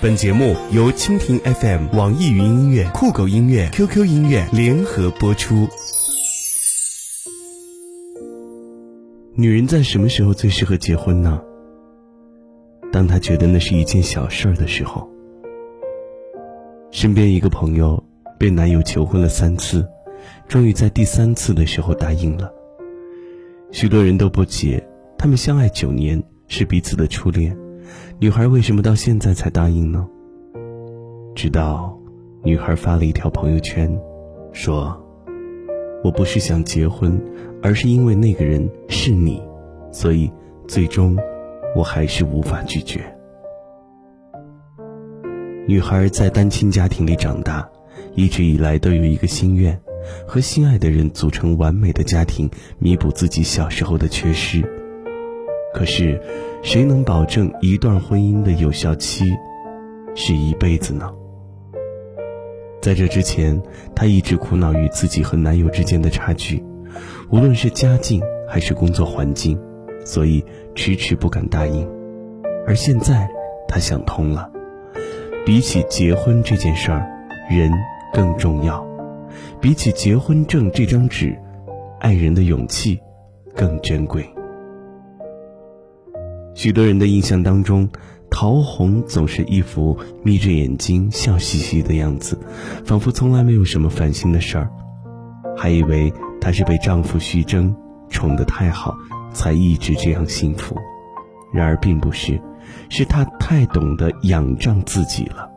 [0.00, 5.66] 本节目由蜻蜓 FM、网易云音乐、酷狗音乐、QQ 音乐联合播出。
[9.34, 11.42] 女人在什么时候最适合结婚呢？
[12.92, 15.10] 当她觉得那是一件小事儿的时候。
[16.92, 18.00] 身边一个朋友
[18.38, 19.84] 被男友求婚了三次，
[20.46, 22.48] 终于在第三次的时候答应了。
[23.72, 24.80] 许多人都不解，
[25.18, 27.56] 他们相爱九年，是彼此的初恋。
[28.18, 30.06] 女孩为什么到现在才答应呢？
[31.34, 31.96] 直到
[32.42, 33.96] 女孩发了一条朋友圈，
[34.52, 35.00] 说
[36.02, 37.20] ：“我不是想结婚，
[37.62, 39.42] 而是因为那个人是你，
[39.92, 40.30] 所以
[40.66, 41.16] 最终
[41.76, 43.00] 我还是无法拒绝。”
[45.68, 47.68] 女孩在单亲家庭里长大，
[48.14, 49.78] 一直以来都有一个心愿，
[50.26, 54.64] 和心爱的人组成完美的家庭，弥补自己小时候的缺失。
[55.74, 56.20] 可是，
[56.62, 59.26] 谁能保证一段婚姻的有效期
[60.14, 61.10] 是一辈子呢？
[62.80, 63.60] 在这之前，
[63.94, 66.64] 她一直苦恼于自己和男友之间的差距，
[67.30, 69.60] 无论是家境还是工作环境，
[70.04, 70.42] 所以
[70.74, 71.86] 迟迟不敢答应。
[72.66, 73.28] 而现在，
[73.68, 74.50] 她想通了，
[75.44, 77.06] 比起结婚这件事儿，
[77.50, 77.70] 人
[78.12, 78.82] 更重要；
[79.60, 81.36] 比起结婚证这张纸，
[82.00, 82.98] 爱人的勇气
[83.54, 84.24] 更珍贵。
[86.58, 87.88] 许多人的印象当中，
[88.28, 92.36] 陶虹总是一副眯着眼睛笑嘻嘻的样子，
[92.84, 94.68] 仿佛从来没有什么烦心的事儿，
[95.56, 97.72] 还以为她是被丈夫徐峥
[98.10, 98.92] 宠得太好，
[99.32, 100.76] 才一直这样幸福。
[101.52, 102.36] 然而并不是，
[102.88, 105.48] 是她太懂得仰仗自己了。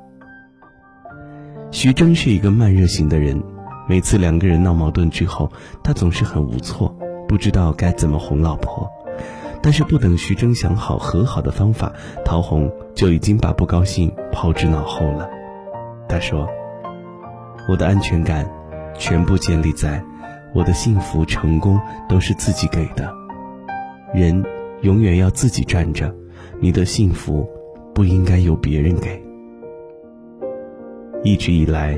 [1.72, 3.42] 徐峥是一个慢热型的人，
[3.90, 5.52] 每次两个人闹矛盾之后，
[5.84, 6.96] 他总是很无措，
[7.28, 8.88] 不知道该怎么哄老婆。
[9.64, 11.94] 但是不等徐峥想好和好的方法，
[12.26, 15.30] 陶虹就已经把不高兴抛之脑后了。
[16.10, 16.48] 他说
[17.70, 18.50] ：“我的安全感，
[18.98, 20.04] 全部建立在
[20.54, 21.80] 我的幸福成功
[22.10, 23.14] 都是自己给的。
[24.14, 24.44] 人
[24.82, 26.14] 永远要自己站着，
[26.60, 27.48] 你的幸福
[27.94, 29.22] 不应该由别人给。”
[31.24, 31.96] 一直以来，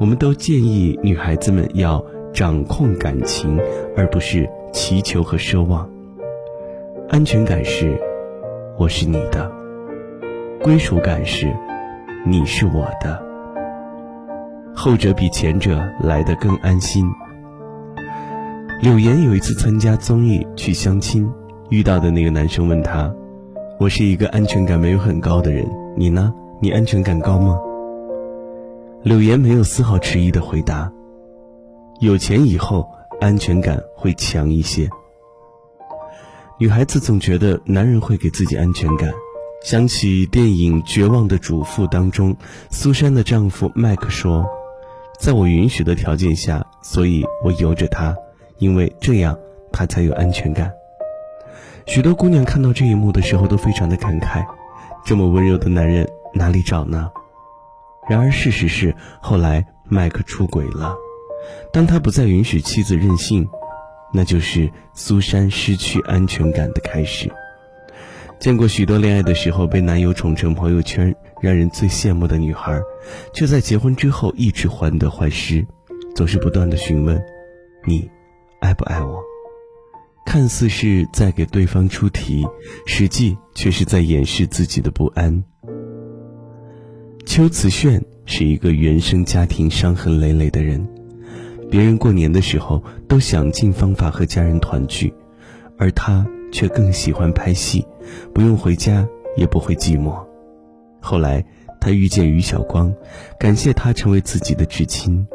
[0.00, 2.02] 我们都建议女孩子们要
[2.32, 3.60] 掌控感情，
[3.94, 5.91] 而不是祈求和奢望。
[7.08, 7.98] 安全感是，
[8.78, 9.50] 我是你的；
[10.62, 11.46] 归属感是，
[12.24, 13.22] 你是我的。
[14.74, 17.06] 后者比前者来得更安心。
[18.80, 21.30] 柳岩有一次参加综艺去相亲，
[21.68, 23.12] 遇到的那个男生问他
[23.78, 26.32] ：“我是一个安全感没有很高的人，你呢？
[26.60, 27.58] 你安全感高吗？”
[29.04, 30.90] 柳岩没有丝毫迟疑的回答
[32.00, 32.88] ：“有钱以后，
[33.20, 34.88] 安全感会强一些。”
[36.62, 39.10] 女孩子总觉得男人会给自己安全感，
[39.64, 42.36] 想起电影《绝望的主妇》当中，
[42.70, 44.46] 苏珊的丈夫麦克说
[45.18, 48.16] ：“在我允许的条件下，所以我由着他，
[48.58, 49.36] 因为这样
[49.72, 50.70] 他才有安全感。”
[51.84, 54.46] 许多姑娘看到这一幕的时候都非常的感慨，
[55.04, 57.10] 这么温柔的男人哪里找呢？
[58.08, 60.94] 然而事实是，后来麦克出轨了，
[61.72, 63.48] 当他不再允许妻子任性。
[64.12, 67.30] 那就是苏珊失去安全感的开始。
[68.38, 72.80] 见过许多恋爱的时候被男友宠成朋友圈让人最羡慕的女孩，
[73.32, 75.64] 却在结婚之后一直患得患失，
[76.16, 77.22] 总是不断的询问
[77.86, 78.10] ：“你
[78.60, 79.22] 爱不爱我？”
[80.26, 82.46] 看似是在给对方出题，
[82.86, 85.42] 实际却是在掩饰自己的不安。
[87.24, 90.84] 邱瓷炫是一个原生家庭伤痕累累的人。
[91.72, 95.10] 别人过年的时候都想尽方法和家人团聚，
[95.78, 97.82] 而他却更喜欢拍戏，
[98.34, 100.22] 不用回家也不会寂寞。
[101.00, 101.42] 后来
[101.80, 102.94] 他遇见于晓光，
[103.40, 105.26] 感谢他成为自己的至亲。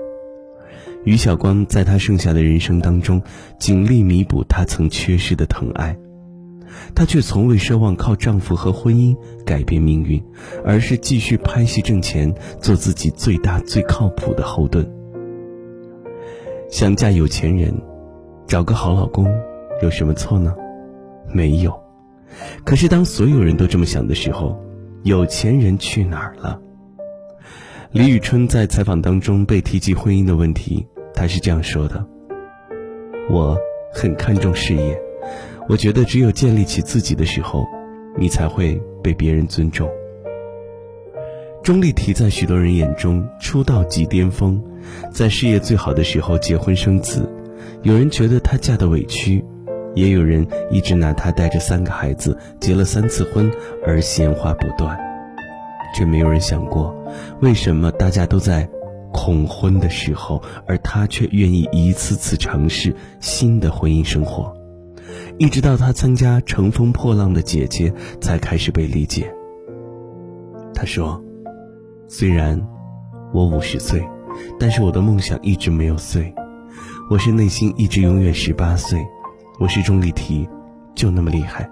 [1.06, 3.20] 于晓光在他剩下的人生当中，
[3.58, 5.98] 尽力弥补他曾缺失的疼爱，
[6.94, 10.24] 她却从未奢望靠丈夫和婚姻改变命运，
[10.64, 12.32] 而是继续拍戏挣钱，
[12.62, 14.88] 做自己最大最靠谱的后盾。
[16.70, 17.74] 想嫁有钱人，
[18.46, 19.26] 找个好老公，
[19.82, 20.54] 有什么错呢？
[21.32, 21.74] 没有。
[22.66, 24.62] 可是当所有人都这么想的时候，
[25.04, 26.60] 有钱人去哪儿了？
[27.92, 32.06] 李宇春在采访当中被提及婚姻的问题，她是这样说的
[33.32, 33.58] ：“我
[33.94, 35.02] 很看重事业，
[35.70, 37.66] 我觉得只有建立起自己的时候，
[38.18, 39.90] 你才会被别人尊重。”
[41.64, 44.62] 钟丽缇在许多人眼中出道即巅峰，
[45.12, 47.28] 在事业最好的时候结婚生子，
[47.84, 49.44] 有人觉得她嫁的委屈，
[49.96, 53.52] 也有人一直拿她带着三个孩子结了三次婚
[53.86, 54.98] 而闲话不断。
[55.96, 56.94] 却没有人想过，
[57.42, 58.70] 为什么大家都在
[59.14, 64.56] 恐婚的时候，而他却愿意一次次尝试新的婚姻生活。
[65.40, 67.90] 一直到他参加《乘风破浪的姐姐》，
[68.20, 69.32] 才开始被理解。
[70.74, 71.24] 他说
[72.08, 72.62] ：“虽然
[73.34, 74.06] 我五十岁，
[74.60, 76.34] 但是我的梦想一直没有碎。
[77.10, 79.00] 我是内心一直永远十八岁。
[79.60, 80.48] 我是钟丽缇，
[80.94, 81.68] 就那么厉害。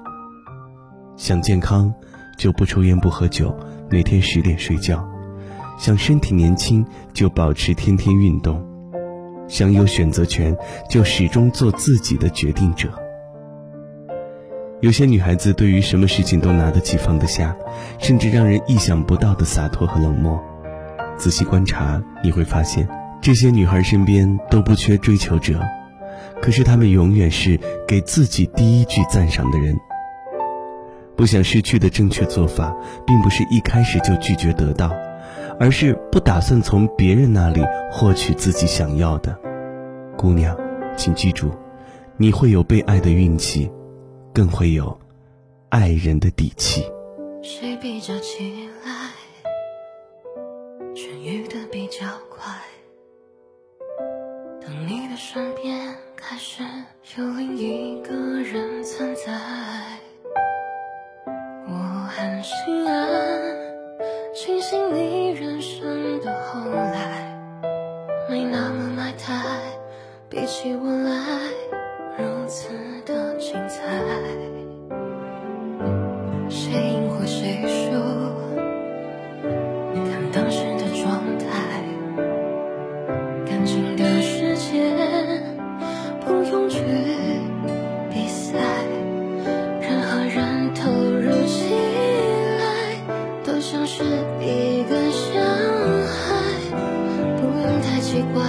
[1.17, 1.93] 想健康，
[2.37, 3.55] 就不抽烟不喝酒，
[3.89, 4.97] 每天十点睡觉；
[5.77, 8.55] 想身体年轻，就保持天天运动；
[9.47, 10.55] 想有选择权，
[10.89, 12.89] 就始终做自己的决定者。”
[14.81, 17.55] 有些女孩子对于什么事情都拿得起放得下，
[17.97, 20.43] 甚至让人意想不到的洒脱和冷漠。
[21.17, 22.87] 仔细观察，你会发现，
[23.21, 25.59] 这些女孩身边都不缺追求者，
[26.41, 29.75] 可是她们永远是给自己第一句赞赏的人。
[31.15, 32.75] 不想失去的正确做法，
[33.07, 34.91] 并不是一开始就拒绝得到，
[35.59, 39.37] 而是不打算从别人那里获取自己想要的。
[40.17, 40.55] 姑娘，
[40.97, 41.51] 请记住，
[42.17, 43.71] 你会有被爱的运气。
[44.33, 44.99] 更会有
[45.69, 46.83] 爱人的底气。
[47.41, 48.91] 谁比较起来
[51.23, 52.53] 愈的比较快？
[54.61, 56.63] 当你的身边开始
[57.17, 59.31] 有另一个人存在，
[61.67, 61.73] 我
[62.09, 63.39] 很心安，
[64.33, 67.37] 庆幸你人生的后来
[68.29, 69.33] 没那么埋汰，
[70.29, 71.49] 比起我来
[72.17, 72.69] 如此
[73.05, 74.54] 的精彩。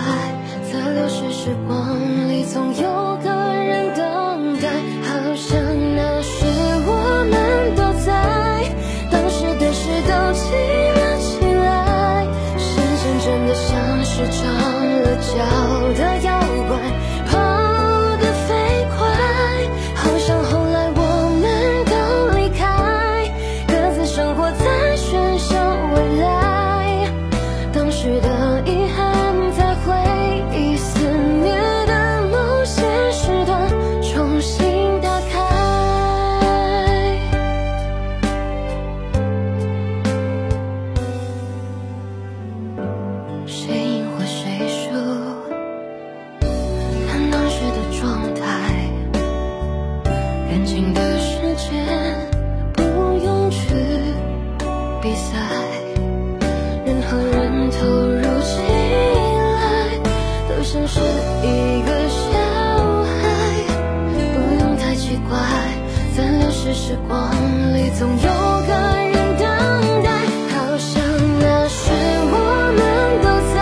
[0.07, 0.33] 爱
[0.71, 1.99] 在流逝时光
[2.29, 3.26] 里总有个
[66.67, 67.31] 是时光
[67.75, 70.11] 里总有个人等待
[70.51, 71.01] 好像
[71.39, 71.93] 那时
[72.27, 72.37] 我
[72.77, 72.83] 们
[73.23, 73.57] 都在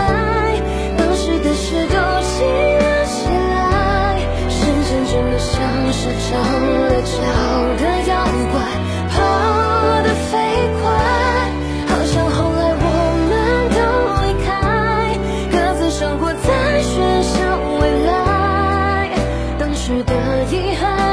[0.97, 2.41] 当时的事都记
[2.81, 4.17] 了起来
[4.49, 5.53] 时间真的像
[5.93, 6.33] 是长
[6.81, 7.13] 了脚
[7.77, 8.55] 的妖怪
[9.11, 9.13] 跑
[10.01, 10.33] 得飞
[10.81, 10.83] 快
[11.85, 12.85] 好像后来我
[13.29, 13.31] 们
[13.69, 13.77] 都
[14.25, 14.49] 离开
[15.51, 17.35] 各自生活在喧嚣
[17.79, 19.11] 未来
[19.59, 20.11] 当时的
[20.51, 21.04] 遗憾